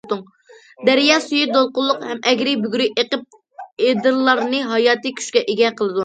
[0.87, 3.37] دەريا سۈيى دولقۇنلۇق ھەم ئەگرى- بۈگرى ئېقىپ،
[3.89, 5.99] ئېدىرلارنى ھاياتىي كۈچكە ئىگە قىلىدۇ.